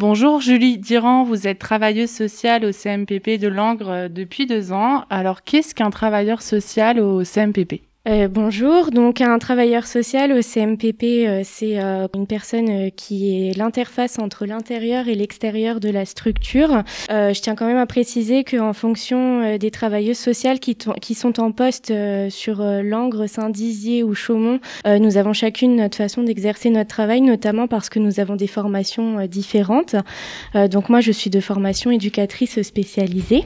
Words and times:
Bonjour 0.00 0.40
Julie 0.40 0.78
Dirand, 0.78 1.24
vous 1.24 1.48
êtes 1.48 1.58
travailleuse 1.58 2.08
sociale 2.08 2.64
au 2.64 2.70
CMPP 2.70 3.36
de 3.36 3.48
Langres 3.48 4.08
depuis 4.08 4.46
deux 4.46 4.70
ans. 4.70 5.02
Alors 5.10 5.42
qu'est-ce 5.42 5.74
qu'un 5.74 5.90
travailleur 5.90 6.40
social 6.40 7.00
au 7.00 7.24
CMPP 7.24 7.87
euh, 8.08 8.26
bonjour, 8.28 8.90
donc 8.90 9.20
un 9.20 9.38
travailleur 9.38 9.86
social 9.86 10.32
au 10.32 10.40
CMPP, 10.40 11.02
euh, 11.02 11.42
c'est 11.44 11.78
euh, 11.78 12.06
une 12.14 12.26
personne 12.26 12.90
qui 12.92 13.48
est 13.48 13.56
l'interface 13.56 14.18
entre 14.18 14.46
l'intérieur 14.46 15.08
et 15.08 15.14
l'extérieur 15.14 15.78
de 15.78 15.90
la 15.90 16.06
structure. 16.06 16.84
je 17.10 17.40
tiens 17.40 17.54
quand 17.54 17.66
même 17.66 17.76
à 17.76 17.86
préciser 17.86 18.44
qu'en 18.44 18.72
fonction 18.72 19.58
des 19.58 19.70
travailleuses 19.70 20.18
sociales 20.18 20.58
qui, 20.58 20.76
qui 20.76 21.14
sont 21.14 21.40
en 21.40 21.52
poste 21.52 21.92
sur 22.30 22.62
Langres, 22.62 23.28
Saint-Dizier 23.28 24.02
ou 24.02 24.14
Chaumont, 24.14 24.60
nous 24.86 25.16
avons 25.16 25.32
chacune 25.32 25.76
notre 25.76 25.96
façon 25.96 26.22
d'exercer 26.22 26.70
notre 26.70 26.88
travail, 26.88 27.20
notamment 27.20 27.66
parce 27.66 27.88
que 27.88 27.98
nous 27.98 28.20
avons 28.20 28.36
des 28.36 28.46
formations 28.46 29.26
différentes. 29.26 29.96
donc 30.54 30.88
moi, 30.88 31.00
je 31.00 31.12
suis 31.12 31.30
de 31.30 31.40
formation 31.40 31.90
éducatrice 31.90 32.60
spécialisée, 32.62 33.44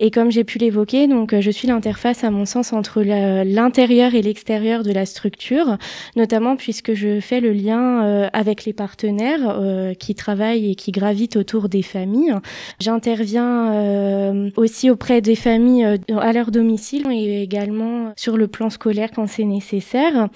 et 0.00 0.10
comme 0.10 0.30
j'ai 0.30 0.44
pu 0.44 0.58
l'évoquer, 0.58 1.06
donc 1.06 1.38
je 1.38 1.50
suis 1.50 1.68
l'interface 1.68 2.24
à 2.24 2.30
mon 2.30 2.46
sens 2.46 2.72
entre 2.72 3.02
l'intérieur 3.02 3.95
et 3.96 4.22
l'extérieur 4.22 4.82
de 4.82 4.92
la 4.92 5.06
structure, 5.06 5.78
notamment 6.16 6.56
puisque 6.56 6.94
je 6.94 7.20
fais 7.20 7.40
le 7.40 7.52
lien 7.52 8.04
euh, 8.04 8.28
avec 8.32 8.64
les 8.64 8.72
partenaires 8.72 9.40
euh, 9.58 9.94
qui 9.94 10.14
travaillent 10.14 10.70
et 10.70 10.74
qui 10.74 10.92
gravitent 10.92 11.36
autour 11.36 11.68
des 11.68 11.82
familles. 11.82 12.34
J'interviens 12.78 13.72
euh, 13.72 14.50
aussi 14.56 14.90
auprès 14.90 15.20
des 15.20 15.34
familles 15.34 15.98
à 16.18 16.32
leur 16.32 16.50
domicile 16.50 17.06
et 17.10 17.42
également 17.42 18.12
sur 18.16 18.36
le 18.36 18.48
plan 18.48 18.70
scolaire 18.70 19.10
quand 19.14 19.26
c'est 19.26 19.44
nécessaire. 19.44 20.28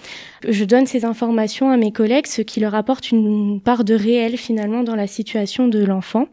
Je 0.49 0.65
donne 0.65 0.87
ces 0.87 1.05
informations 1.05 1.71
à 1.71 1.77
mes 1.77 1.93
collègues, 1.93 2.27
ce 2.27 2.43
qui 2.43 2.61
leur 2.61 2.75
apporte 2.75 3.11
une 3.11 3.61
part 3.61 3.85
de 3.85 3.95
réel 3.95 4.37
finalement 4.37 4.83
dans 4.83 4.97
la 4.97 5.07
situation 5.07 5.69
de 5.69 5.85
l'enfant. 5.85 6.27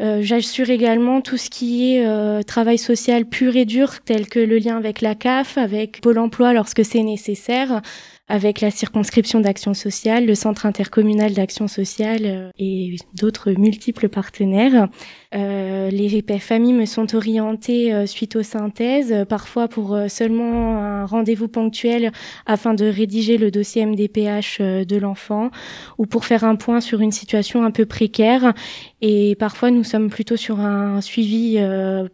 J'assure 0.00 0.70
également 0.70 1.20
tout 1.20 1.36
ce 1.36 1.48
qui 1.48 1.94
est 1.94 2.44
travail 2.44 2.78
social 2.78 3.26
pur 3.26 3.54
et 3.54 3.64
dur, 3.64 4.00
tel 4.04 4.26
que 4.26 4.40
le 4.40 4.58
lien 4.58 4.76
avec 4.76 5.00
la 5.00 5.14
CAF, 5.14 5.56
avec 5.56 6.00
Pôle 6.00 6.18
Emploi 6.18 6.52
lorsque 6.52 6.73
c'est 6.82 7.02
nécessaire, 7.02 7.82
avec 8.26 8.62
la 8.62 8.70
circonscription 8.70 9.40
d'action 9.40 9.74
sociale, 9.74 10.24
le 10.24 10.34
centre 10.34 10.64
intercommunal 10.64 11.34
d'action 11.34 11.68
sociale 11.68 12.22
euh, 12.24 12.50
et 12.58 12.96
d'autres 13.12 13.52
multiples 13.52 14.08
partenaires. 14.08 14.88
Euh, 15.34 15.90
les 15.90 16.24
familles 16.38 16.72
me 16.72 16.86
sont 16.86 17.14
orientées 17.14 17.92
euh, 17.92 18.06
suite 18.06 18.36
aux 18.36 18.42
synthèses, 18.42 19.26
parfois 19.28 19.68
pour 19.68 19.98
seulement 20.08 20.78
un 20.78 21.04
rendez-vous 21.04 21.48
ponctuel 21.48 22.12
afin 22.46 22.72
de 22.72 22.86
rédiger 22.86 23.36
le 23.36 23.50
dossier 23.50 23.84
MDPH 23.84 24.60
de 24.60 24.96
l'enfant 24.96 25.50
ou 25.98 26.06
pour 26.06 26.24
faire 26.24 26.44
un 26.44 26.56
point 26.56 26.80
sur 26.80 27.00
une 27.00 27.12
situation 27.12 27.62
un 27.62 27.70
peu 27.70 27.84
précaire. 27.84 28.54
Et 29.02 29.34
parfois, 29.34 29.70
nous 29.70 29.84
sommes 29.84 30.08
plutôt 30.08 30.36
sur 30.36 30.60
un 30.60 31.00
suivi 31.00 31.58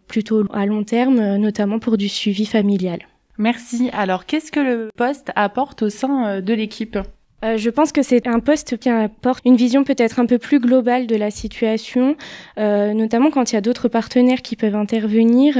plutôt 0.07 0.45
à 0.53 0.65
long 0.65 0.83
terme, 0.83 1.37
notamment 1.37 1.79
pour 1.79 1.97
du 1.97 2.09
suivi 2.09 2.45
familial. 2.45 3.10
Merci. 3.41 3.89
Alors, 3.91 4.27
qu'est-ce 4.27 4.51
que 4.51 4.59
le 4.59 4.89
poste 4.95 5.31
apporte 5.35 5.81
au 5.81 5.89
sein 5.89 6.27
euh, 6.27 6.41
de 6.41 6.53
l'équipe? 6.53 6.99
Euh, 7.43 7.57
je 7.57 7.71
pense 7.71 7.91
que 7.91 8.03
c'est 8.03 8.27
un 8.27 8.39
poste 8.39 8.77
qui 8.77 8.87
apporte 8.87 9.43
une 9.45 9.55
vision 9.55 9.83
peut-être 9.83 10.19
un 10.19 10.27
peu 10.27 10.37
plus 10.37 10.59
globale 10.59 11.07
de 11.07 11.15
la 11.15 11.31
situation, 11.31 12.15
euh, 12.59 12.93
notamment 12.93 13.31
quand 13.31 13.51
il 13.51 13.55
y 13.55 13.57
a 13.57 13.61
d'autres 13.61 13.87
partenaires 13.87 14.43
qui 14.43 14.55
peuvent 14.55 14.75
intervenir. 14.75 15.57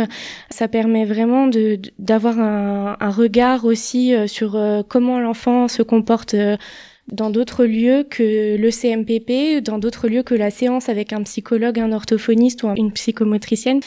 Ça 0.52 0.68
permet 0.68 1.06
vraiment 1.06 1.50
d'avoir 1.98 2.40
un, 2.40 2.98
un, 3.00 3.10
regard 3.10 3.66
aussi 3.66 4.14
euh, 4.14 4.28
sur 4.28 4.56
euh, 4.56 4.84
comment 4.88 5.20
l'enfant 5.20 5.68
se 5.68 5.82
comporte 5.82 6.36
dans 7.12 7.32
d'autres 7.32 7.66
lieux 7.66 8.06
que 8.08 8.58
le 8.58 8.72
CMPP, 8.72 9.64
dans 9.64 9.80
d'autres 9.80 10.08
lieux 10.08 10.24
que 10.24 10.36
la 10.36 10.52
séance 10.52 10.88
avec 10.88 11.14
un 11.14 11.24
psychologue, 11.24 11.80
un 11.80 11.92
orthophoniste 11.92 12.64
ou 12.64 12.70
une 12.76 12.92
psychomotricienne 12.92 13.82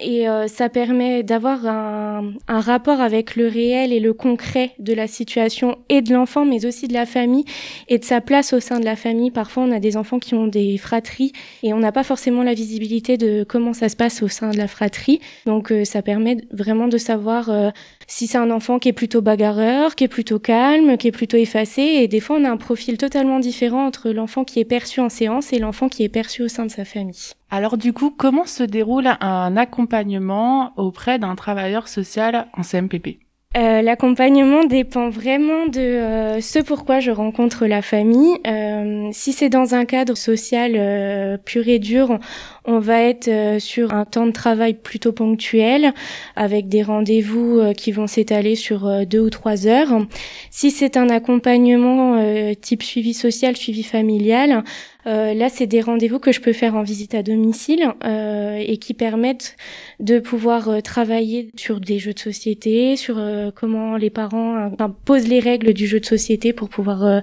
et 0.00 0.28
euh, 0.28 0.46
ça 0.48 0.68
permet 0.68 1.22
d'avoir 1.22 1.66
un, 1.66 2.32
un, 2.46 2.60
rapport 2.60 3.00
avec 3.00 3.36
le 3.36 3.48
réel 3.48 3.92
et 3.92 4.00
le 4.00 4.12
concret 4.12 4.72
de 4.78 4.92
la 4.92 5.06
situation 5.06 5.78
et 5.88 6.02
de 6.02 6.12
l'enfant, 6.12 6.44
mais 6.44 6.66
aussi 6.66 6.88
de 6.88 6.92
la 6.92 7.06
famille 7.06 7.44
et 7.88 7.98
de 7.98 8.04
sa 8.04 8.20
place 8.20 8.52
au 8.52 8.60
sein 8.60 8.80
de 8.80 8.84
la 8.84 8.96
famille. 8.96 9.30
Parfois, 9.30 9.64
on 9.64 9.72
a 9.72 9.80
des 9.80 9.96
enfants 9.96 10.18
qui 10.18 10.34
ont 10.34 10.46
des 10.46 10.78
fratries 10.78 11.32
et 11.62 11.72
on 11.72 11.78
n'a 11.78 11.92
pas 11.92 12.04
forcément 12.04 12.42
la 12.42 12.54
visibilité 12.54 13.16
de 13.16 13.44
comment 13.44 13.72
ça 13.72 13.88
se 13.88 13.96
passe 13.96 14.22
au 14.22 14.28
sein 14.28 14.50
de 14.50 14.56
la 14.56 14.68
fratrie. 14.68 15.20
Donc, 15.46 15.72
euh, 15.72 15.84
ça 15.84 16.02
permet 16.02 16.38
vraiment 16.52 16.88
de 16.88 16.98
savoir 16.98 17.50
euh, 17.50 17.70
si 18.06 18.26
c'est 18.26 18.38
un 18.38 18.50
enfant 18.50 18.78
qui 18.78 18.88
est 18.88 18.92
plutôt 18.92 19.22
bagarreur, 19.22 19.94
qui 19.94 20.04
est 20.04 20.08
plutôt 20.08 20.38
calme, 20.38 20.96
qui 20.96 21.08
est 21.08 21.12
plutôt 21.12 21.36
effacé. 21.36 21.82
Et 21.82 22.08
des 22.08 22.20
fois, 22.20 22.36
on 22.38 22.44
a 22.44 22.50
un 22.50 22.56
profil 22.56 22.98
totalement 22.98 23.38
différent 23.38 23.86
entre 23.86 24.10
l'enfant 24.10 24.44
qui 24.44 24.60
est 24.60 24.64
perçu 24.64 25.00
en 25.00 25.08
séance 25.08 25.52
et 25.52 25.58
l'enfant 25.58 25.88
qui 25.88 26.04
est 26.04 26.08
perçu 26.08 26.42
au 26.42 26.48
sein 26.48 26.66
de 26.66 26.70
sa 26.70 26.84
famille. 26.84 27.32
Alors 27.50 27.78
du 27.78 27.92
coup, 27.94 28.10
comment 28.10 28.44
se 28.44 28.62
déroule 28.62 29.08
un 29.20 29.56
accompagnement 29.56 30.72
auprès 30.76 31.18
d'un 31.18 31.34
travailleur 31.34 31.88
social 31.88 32.46
en 32.54 32.62
CMPP 32.62 33.20
euh, 33.56 33.80
L'accompagnement 33.80 34.64
dépend 34.64 35.08
vraiment 35.08 35.66
de 35.66 35.80
euh, 35.80 36.40
ce 36.42 36.58
pourquoi 36.58 37.00
je 37.00 37.10
rencontre 37.10 37.64
la 37.64 37.80
famille. 37.80 38.36
Euh, 38.46 39.08
si 39.12 39.32
c'est 39.32 39.48
dans 39.48 39.74
un 39.74 39.86
cadre 39.86 40.14
social 40.14 40.72
euh, 40.76 41.38
pur 41.38 41.66
et 41.68 41.78
dur, 41.78 42.18
on 42.66 42.80
va 42.80 43.00
être 43.00 43.28
euh, 43.28 43.58
sur 43.58 43.94
un 43.94 44.04
temps 44.04 44.26
de 44.26 44.32
travail 44.32 44.74
plutôt 44.74 45.12
ponctuel, 45.12 45.94
avec 46.36 46.68
des 46.68 46.82
rendez-vous 46.82 47.72
qui 47.78 47.92
vont 47.92 48.06
s'étaler 48.06 48.56
sur 48.56 49.06
deux 49.06 49.20
ou 49.20 49.30
trois 49.30 49.66
heures. 49.66 50.06
Si 50.50 50.70
c'est 50.70 50.98
un 50.98 51.08
accompagnement 51.08 52.22
type 52.60 52.82
suivi 52.82 53.14
social, 53.14 53.56
suivi 53.56 53.82
familial, 53.82 54.64
euh, 55.08 55.32
là, 55.32 55.48
c'est 55.48 55.66
des 55.66 55.80
rendez-vous 55.80 56.18
que 56.18 56.32
je 56.32 56.40
peux 56.40 56.52
faire 56.52 56.74
en 56.74 56.82
visite 56.82 57.14
à 57.14 57.22
domicile 57.22 57.92
euh, 58.04 58.56
et 58.58 58.76
qui 58.76 58.92
permettent 58.92 59.56
de 60.00 60.18
pouvoir 60.18 60.68
euh, 60.68 60.80
travailler 60.80 61.50
sur 61.56 61.80
des 61.80 61.98
jeux 61.98 62.12
de 62.12 62.18
société, 62.18 62.96
sur 62.96 63.16
euh, 63.18 63.50
comment 63.54 63.96
les 63.96 64.10
parents 64.10 64.70
posent 65.06 65.26
les 65.26 65.40
règles 65.40 65.72
du 65.72 65.86
jeu 65.86 65.98
de 65.98 66.06
société 66.06 66.52
pour 66.52 66.68
pouvoir 66.68 67.22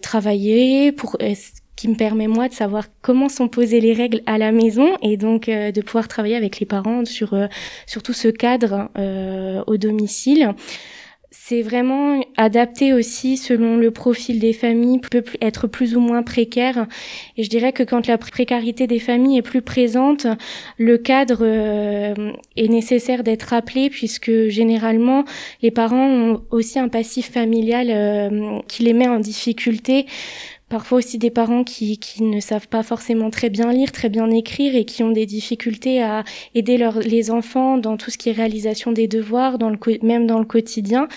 travailler, 0.00 0.92
pour 0.92 1.18
qui 1.74 1.88
me 1.88 1.96
permet 1.96 2.28
moi 2.28 2.48
de 2.48 2.54
savoir 2.54 2.86
comment 3.00 3.28
sont 3.28 3.48
posées 3.48 3.80
les 3.80 3.94
règles 3.94 4.22
à 4.26 4.38
la 4.38 4.52
maison 4.52 4.96
et 5.02 5.16
donc 5.16 5.46
de 5.46 5.80
pouvoir 5.80 6.06
travailler 6.06 6.36
avec 6.36 6.60
les 6.60 6.66
parents 6.66 7.04
sur 7.04 7.36
sur 7.86 8.02
tout 8.02 8.12
ce 8.12 8.28
cadre 8.28 8.90
au 9.66 9.76
domicile 9.76 10.54
c'est 11.34 11.62
vraiment 11.62 12.20
adapté 12.36 12.92
aussi 12.92 13.38
selon 13.38 13.78
le 13.78 13.90
profil 13.90 14.38
des 14.38 14.52
familles, 14.52 15.00
peut 15.00 15.24
être 15.40 15.66
plus 15.66 15.96
ou 15.96 16.00
moins 16.00 16.22
précaire. 16.22 16.86
Et 17.38 17.42
je 17.42 17.48
dirais 17.48 17.72
que 17.72 17.82
quand 17.82 18.06
la 18.06 18.18
précarité 18.18 18.86
des 18.86 18.98
familles 18.98 19.38
est 19.38 19.42
plus 19.42 19.62
présente, 19.62 20.26
le 20.76 20.98
cadre 20.98 21.38
euh, 21.40 22.32
est 22.56 22.68
nécessaire 22.68 23.24
d'être 23.24 23.44
rappelé 23.44 23.88
puisque 23.88 24.30
généralement 24.48 25.24
les 25.62 25.70
parents 25.70 26.06
ont 26.06 26.42
aussi 26.50 26.78
un 26.78 26.88
passif 26.88 27.30
familial 27.30 27.86
euh, 27.88 28.58
qui 28.68 28.82
les 28.82 28.92
met 28.92 29.08
en 29.08 29.18
difficulté 29.18 30.04
parfois 30.72 30.96
aussi 30.96 31.18
des 31.18 31.28
parents 31.28 31.64
qui, 31.64 31.98
ne 32.20 32.40
savent 32.40 32.66
pas 32.66 32.82
forcément 32.82 33.28
très 33.28 33.50
bien 33.50 33.70
lire, 33.70 33.92
très 33.92 34.08
bien 34.08 34.30
écrire 34.30 34.74
et 34.74 34.86
qui 34.86 35.02
ont 35.02 35.10
des 35.10 35.26
difficultés 35.26 36.02
à 36.02 36.24
aider 36.54 36.82
les 37.04 37.30
enfants 37.30 37.76
dans 37.76 37.98
tout 37.98 38.10
ce 38.10 38.16
qui 38.16 38.30
est 38.30 38.32
réalisation 38.32 38.90
des 38.90 39.06
devoirs, 39.06 39.58
même 40.02 40.26
dans 40.26 40.38
le 40.38 40.46
quotidien. 40.46 41.08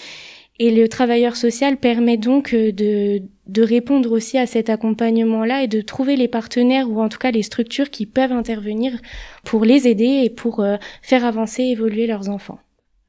Et 0.60 0.72
le 0.72 0.90
travailleur 0.90 1.38
social 1.38 1.78
permet 1.78 2.18
donc 2.18 2.54
euh, 2.54 2.74
de, 2.74 3.22
de 3.48 3.62
répondre 3.64 4.12
aussi 4.12 4.38
à 4.38 4.46
cet 4.46 4.70
accompagnement-là 4.70 5.64
et 5.64 5.68
de 5.68 5.80
trouver 5.80 6.18
les 6.18 6.28
partenaires 6.28 6.90
ou 6.90 7.02
en 7.02 7.08
tout 7.08 7.18
cas 7.18 7.32
les 7.32 7.44
structures 7.44 7.90
qui 7.90 8.06
peuvent 8.06 8.34
intervenir 8.34 9.00
pour 9.46 9.64
les 9.64 9.88
aider 9.88 10.22
et 10.26 10.30
pour 10.30 10.60
euh, 10.60 10.76
faire 11.02 11.24
avancer, 11.24 11.64
évoluer 11.64 12.08
leurs 12.08 12.28
enfants. 12.30 12.60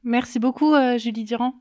Merci 0.03 0.39
beaucoup, 0.39 0.73
euh, 0.73 0.97
Julie 0.97 1.25
Durand. 1.25 1.55